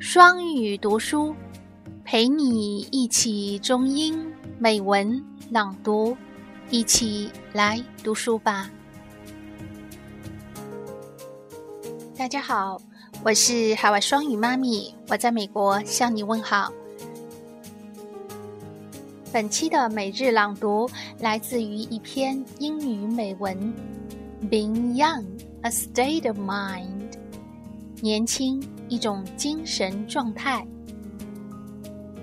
[0.00, 1.36] 双语读书，
[2.06, 4.18] 陪你一起中英
[4.58, 6.16] 美文朗读，
[6.70, 8.70] 一起来读书吧。
[12.16, 12.80] 大家好，
[13.22, 16.72] 我是海外双语妈咪，我在美国向你问好。
[19.30, 23.54] 本期的每日朗读来自于一篇英语美文
[24.48, 25.24] ：Being young,
[25.60, 26.88] a state of mind。
[28.00, 30.65] 年轻，一种精神状态。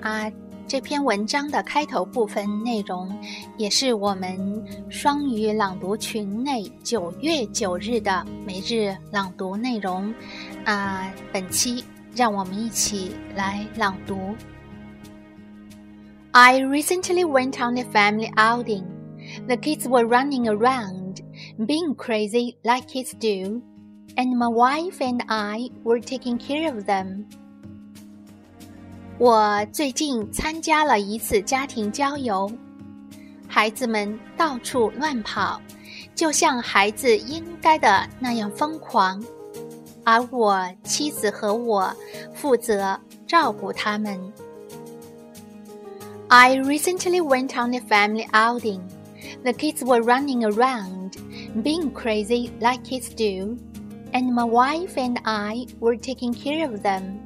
[0.00, 0.30] 啊，
[0.68, 3.08] 这篇文章的开头部分内容，
[3.56, 10.12] 也是我们双语朗读群内九月九日的每日朗读内容。
[10.64, 14.16] 啊，本期让我们一起来朗读。
[16.32, 18.84] I recently went on a family outing.
[19.46, 21.20] The kids were running around,
[21.58, 23.62] being crazy like kids do,
[24.16, 27.24] and my wife and I were taking care of them.
[29.18, 32.50] 我最近参加了一次家庭郊游，
[33.48, 35.60] 孩子们到处乱跑，
[36.14, 39.22] 就像孩子应该的那样疯狂，
[40.04, 41.90] 而我妻子和我
[42.34, 44.20] 负责照顾他们。
[46.28, 48.80] I recently went on a family outing.
[49.44, 51.12] The kids were running around,
[51.62, 53.56] being crazy like kids do,
[54.13, 57.19] And my wife and I were taking care of them.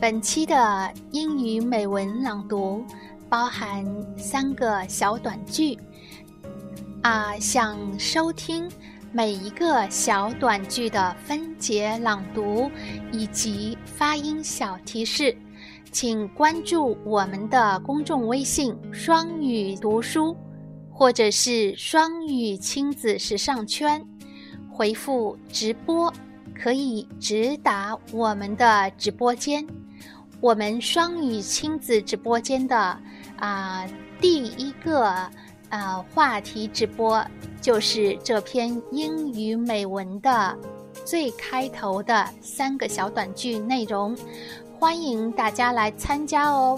[0.00, 2.84] 本期的英语美文朗读
[3.28, 3.84] 包含
[4.16, 5.78] 三个小短句。
[7.02, 8.68] 啊，想收听
[9.12, 12.70] 每一个小短句的分解朗读
[13.12, 15.36] 以及发音小提示。
[15.90, 20.36] 请关注我们的公众微信“双语读书”，
[20.98, 24.04] 或者是“双语亲子时尚圈”，
[24.68, 26.12] 回复“直播”
[26.60, 29.64] 可以直达我们的直播间。
[30.40, 32.76] 我们双语亲子直播间的
[33.36, 33.86] 啊
[34.20, 35.06] 第一个
[35.68, 37.24] 啊话题直播
[37.60, 40.58] 就是这篇英语美文的
[41.04, 44.16] 最开头的三个小短句内容。
[44.80, 46.76] 欢迎大家来参加哦！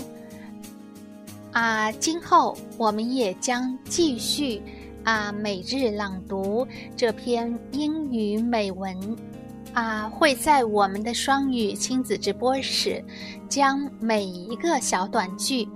[1.53, 4.63] 啊，今后我们也将继续
[5.03, 6.67] 啊每日朗读
[6.97, 8.97] 这篇英语美文
[9.75, 13.05] 啊，会在我们的双语亲子直播室
[13.49, 15.69] 将每一个小短句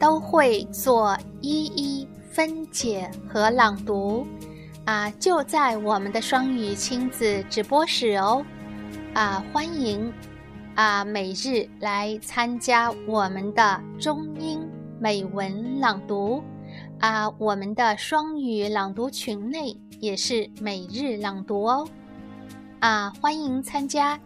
[0.00, 4.26] 都会做一一分解和朗读
[4.86, 8.42] 啊，就在我们的双语亲子直播室哦！
[9.12, 10.10] 啊，欢迎。
[10.74, 14.60] 啊，每日来参加我们的中英
[14.98, 16.42] 美文朗读
[16.98, 21.88] 啊，我们的双语朗读群内也是每日朗读哦
[22.80, 24.18] 啊，欢迎参加。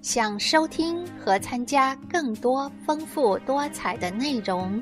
[0.00, 4.80] 想收听和参加更多丰富多彩的内容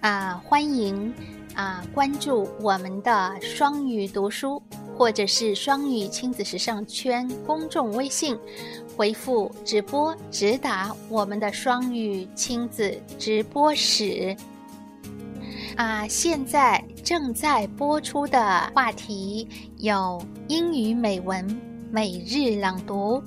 [0.00, 1.12] 啊，欢迎
[1.56, 4.62] 啊关注我们的双语读书。
[4.98, 8.36] 或者是双语亲子时尚圈公众微信，
[8.96, 14.36] 回复“直播”直达我们的双语亲子直播室。
[15.76, 21.46] 啊，现在正在播出的话题有英语美文
[21.92, 23.22] 每日朗读，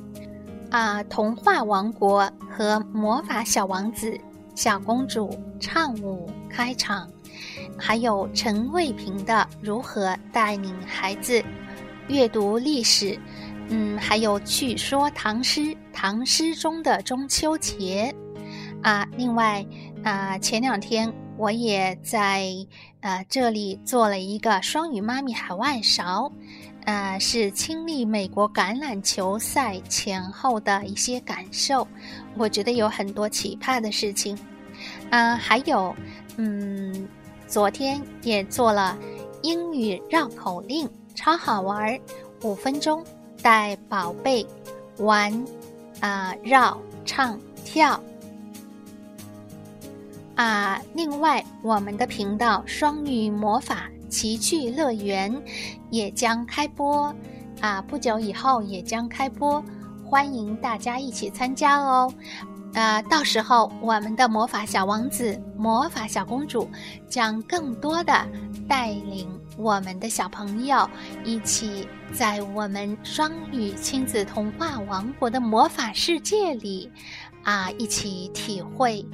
[0.72, 4.20] 啊，童话王国和魔法小王子、
[4.56, 7.10] 小公主唱舞开场，
[7.78, 11.42] 还有陈卫平的如何带领孩子。
[12.12, 13.18] 阅读历史，
[13.70, 18.14] 嗯，还有去说唐诗，唐诗中的中秋节，
[18.84, 19.66] 啊，另外，
[20.04, 22.54] 啊，前两天我也在
[23.00, 26.30] 呃这里做了一个双语妈咪海外勺，
[26.84, 31.88] 呃，是亲历美国橄榄球赛前后的一些感受，
[32.36, 34.38] 我觉得有很多奇葩的事情，
[35.10, 35.96] 啊，还有，
[36.36, 37.08] 嗯，
[37.48, 38.98] 昨天也做了
[39.44, 40.90] 英语绕口令。
[41.22, 42.02] 超好玩儿，
[42.42, 43.06] 五分钟
[43.44, 44.44] 带宝贝
[44.98, 45.32] 玩
[46.00, 46.76] 啊，绕
[47.06, 48.02] 唱跳
[50.34, 50.82] 啊！
[50.96, 55.32] 另外，我们的频道双语魔法奇趣乐园
[55.92, 57.16] 也将开播
[57.60, 59.64] 啊，不久以后也将开播，
[60.04, 62.12] 欢迎大家一起参加哦。
[62.74, 66.68] 呃，到时候我们的魔法小王子、魔法小公主
[67.08, 68.26] 将更多的
[68.68, 70.90] 带领我们的小朋友
[71.24, 76.90] 一起在我们双语亲子童话王国的魔法世界里，
[77.44, 79.06] 啊，一起体会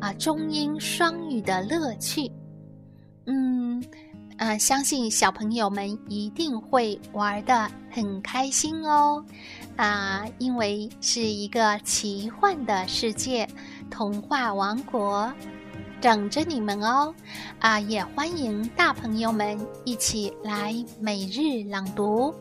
[0.00, 2.30] 啊中英双语的乐趣。
[3.26, 3.84] 嗯
[4.38, 9.24] 啊，相信小朋友们一定会玩的很开心哦。
[9.76, 13.48] 啊，因为是一个奇幻的世界，
[13.90, 15.32] 童话王国，
[16.02, 17.14] 等着你们哦！
[17.60, 22.34] 啊，也欢迎大朋友们一起来每日朗读。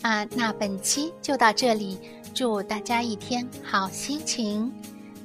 [0.00, 1.98] 啊，那本期就到这里，
[2.32, 4.72] 祝大家一天好心情！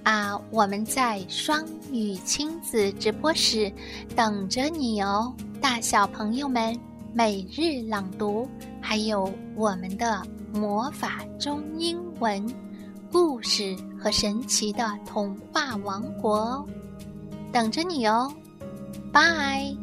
[0.02, 3.72] 啊，我们在双语亲子直播室
[4.16, 6.76] 等着你哦，大小朋友们
[7.14, 8.50] 每日朗读。
[8.82, 10.22] 还有我们的
[10.52, 12.44] 魔法中英文
[13.16, 16.68] 故事和神奇的童话王国，
[17.50, 18.30] 等着你哦！
[19.10, 19.74] 拜。